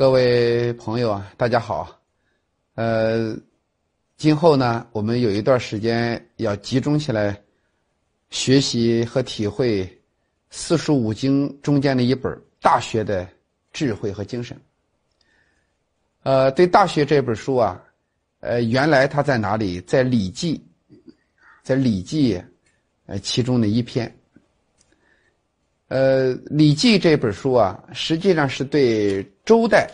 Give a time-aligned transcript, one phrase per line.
[0.00, 2.00] 各位朋友啊，大家好。
[2.74, 3.36] 呃，
[4.16, 7.38] 今后呢，我们有一段时间要集中起来
[8.30, 9.86] 学习和体会
[10.48, 13.28] 四书五经中间的一本《大学》的
[13.74, 14.58] 智慧和精神。
[16.22, 17.78] 呃，对《大学》这本书啊，
[18.40, 19.82] 呃，原来它在哪里？
[19.82, 20.64] 在《礼记》，
[21.62, 22.36] 在《礼记》
[23.04, 24.10] 呃其中的一篇。
[25.88, 29.90] 呃，《礼记》这本书啊，实际上是对周代，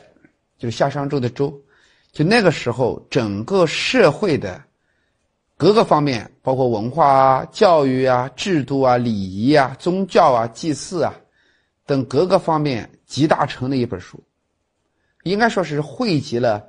[0.58, 1.52] 就是夏商周的周，
[2.12, 4.62] 就那个时候整个社会的
[5.56, 11.14] 各个方面，包括文化啊、教育啊、制度啊、礼仪啊、宗教啊、祭祀啊
[11.86, 14.22] 等各个方面集大成的一本书，
[15.22, 16.66] 应该说是汇集了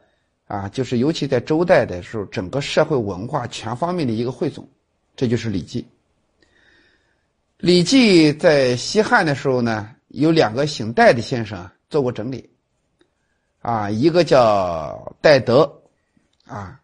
[0.47, 4.67] 啊，就是尤其在周代的时候，整个社会文化全方面的一个汇总，
[5.15, 5.81] 这就是《礼记》。
[7.57, 12.49] 《礼记》在西汉的时候呢，有两个姓戴的先生做过整理，
[13.67, 15.69] 啊，一个叫戴德，
[16.45, 16.79] 啊，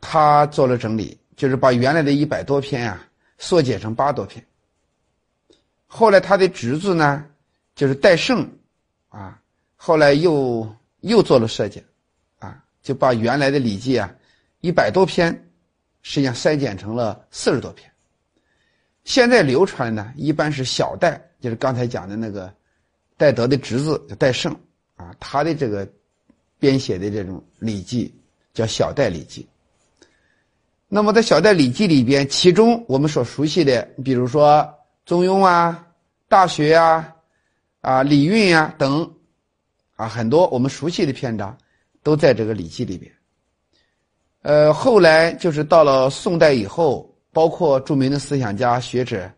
[0.00, 3.06] 他做了整理，就是把原来的一百多篇啊
[3.38, 4.44] 缩减成八多篇。
[5.86, 7.24] 后来他的侄子呢，
[7.76, 8.50] 就是戴胜，
[9.10, 9.40] 啊，
[9.76, 10.68] 后来又
[11.02, 11.80] 又做了设计，
[12.40, 14.12] 啊，就把原来的《礼记》啊
[14.60, 15.32] 一百多篇，
[16.02, 17.88] 实际上筛减成了四十多篇。
[19.04, 22.52] 现在流传呢，一般是小戴，就是刚才讲的那个
[23.16, 24.52] 戴德的侄子叫戴胜
[24.96, 25.88] 啊，他的这个
[26.58, 28.12] 编写的这种《礼记》
[28.56, 29.42] 叫小戴《礼记》。
[30.88, 34.58] 那么在小戴《礼记》里边，其中我们所熟悉的，比如说
[35.04, 35.72] 《中庸》啊、
[36.28, 37.14] 《大学》啊、
[37.80, 39.10] 啊《礼运》啊等
[39.96, 41.56] 啊，很多我们熟悉的篇章
[42.02, 43.12] 都在这个《礼记》里边。
[44.42, 47.06] 呃，后来就是到了宋代以后。
[47.30, 49.30] 包括著名的思想家学者，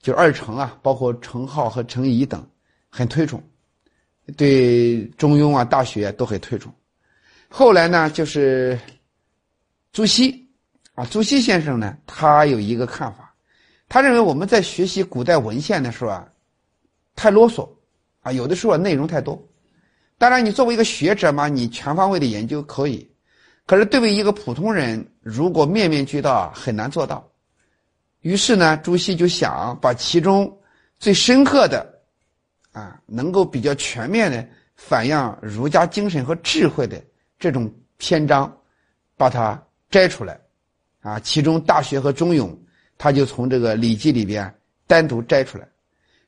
[0.00, 2.46] 就二程啊，包括程颢和程颐等，
[2.88, 3.42] 很推崇，
[4.36, 6.72] 对《中庸》啊、《大学》都很推崇。
[7.48, 8.78] 后来呢，就是
[9.92, 10.46] 朱熹
[10.94, 13.34] 啊，朱熹先生呢，他有一个看法，
[13.88, 16.28] 他认为我们在学习古代文献的时候啊，
[17.16, 17.68] 太啰嗦
[18.20, 19.42] 啊，有的时候内容太多。
[20.18, 23.08] 当然，你作为一个学者嘛，你全方位的研究可以，
[23.66, 27.26] 可是对于一个普通人，如果面面俱到啊，很难做到。
[28.20, 30.54] 于是呢，朱熹就想把其中
[30.98, 31.97] 最深刻的，
[32.72, 34.46] 啊，能够比较全面的
[34.76, 37.02] 反映儒家精神和智慧的
[37.38, 38.54] 这种篇章，
[39.16, 40.38] 把它摘出来，
[41.00, 42.46] 啊，其中《大学》和《中庸》，
[42.96, 44.54] 他就从这个《礼记》里边
[44.86, 45.66] 单独摘出来，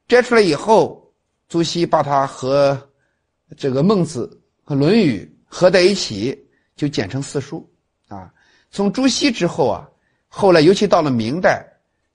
[0.09, 1.13] 摘出来以后，
[1.49, 2.77] 朱熹把它和
[3.57, 4.27] 这个《孟子》
[4.69, 6.37] 和《论语》合在一起，
[6.75, 7.69] 就简称四书，
[8.09, 8.33] 啊，
[8.71, 9.89] 从朱熹之后啊，
[10.29, 11.67] 后来尤其到了明代。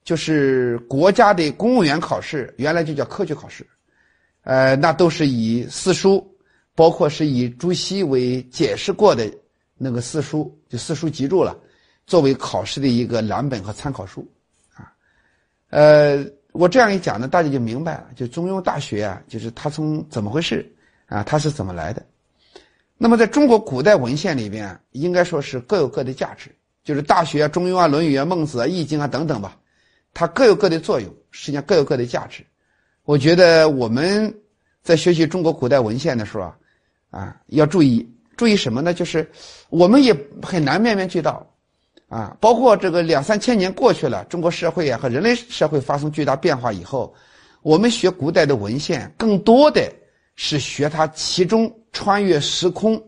[0.04, 3.66] 就是国家的公务员考试，原来就叫科举考试，
[4.46, 6.24] 呃，那都是以四书，
[6.76, 9.28] 包括是以朱熹为解释过的
[9.76, 11.58] 那个四书，就四书集注了，
[12.06, 14.24] 作为考试的一个蓝本和参考书，
[14.72, 14.86] 啊，
[15.70, 20.64] 呃，我这样一讲呢，大家就明白了，就《中庸》《大学》啊，就是它从怎么回事
[21.06, 22.00] 啊，它是怎么来的。
[22.96, 26.54] 那么在中国古代文献里边，应该说是各有各的价值，
[26.84, 29.58] 就是《大学》啊、《中庸》啊、《论语》啊、《孟子》啊、《易经》啊等等吧。
[30.14, 32.46] 它各有各的作用，实际上各有各的价值。
[33.06, 34.34] 我觉得我们
[34.82, 36.58] 在学习中国古代文献的时候啊，
[37.10, 38.04] 啊，要注意
[38.36, 38.92] 注意什么呢？
[38.92, 39.30] 就是
[39.68, 40.12] 我们也
[40.42, 41.48] 很难面面俱到，
[42.08, 47.14] 啊，包括这个两三千年过去了，中国社会啊和人类社会发生巨大变化以后，
[47.62, 49.88] 我们学古代的文献，更多的
[50.34, 53.00] 是学它其中穿越时空，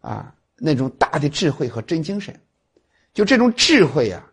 [0.00, 2.34] 啊，那种大的智慧和真精神，
[3.12, 4.24] 就这种智慧呀。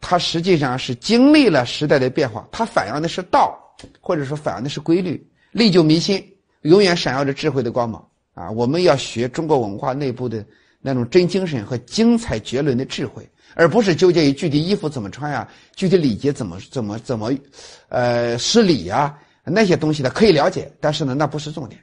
[0.00, 3.58] 它实际上是经历了时代的变化，它反映的是道，
[4.00, 6.24] 或者说反映的是规律，历久弥新，
[6.62, 8.50] 永远闪耀着智慧的光芒啊！
[8.50, 10.44] 我们要学中国文化内部的
[10.80, 17.32] 那种真精神和精彩绝伦的智慧，而不是纠结于具体衣服怎么穿呀，具体礼节怎么怎么怎么，
[17.88, 20.10] 呃，施礼呀那些东西呢？
[20.10, 21.80] 可以了解，但是呢，那不是重点。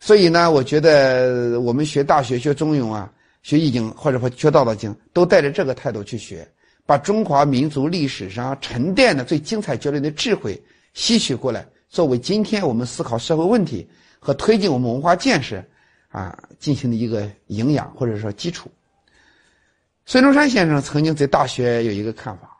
[0.00, 3.10] 所以呢，我觉得我们学大学、学中庸啊、
[3.42, 6.46] 学易经或者说学道德经，都带着这个态度去学。
[6.84, 10.62] 把中华民族历史上沉淀的最精彩绝伦的智慧
[10.96, 13.86] 吸取过来，作为今天我们思考社会问题
[14.18, 15.62] 和推进我们文化建设
[16.08, 18.70] 啊进行的一个营养或者说基础。
[20.06, 22.56] 孙中山先生曾经在大学有一个看法，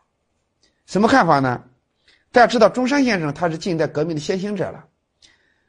[0.84, 1.64] 什么看法呢？
[2.30, 4.84] 大家知道中山先生他是近代革命的先行者了，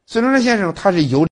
[0.05, 1.25] 孙中山先生他是由。